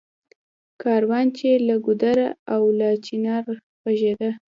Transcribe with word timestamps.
کاروان 0.81 1.25
چــــې 1.37 1.51
له 1.67 1.75
ګـــــودره 1.85 2.27
او 2.53 2.61
له 2.79 2.89
چنار 3.05 3.43
غـــږېده 3.83 4.29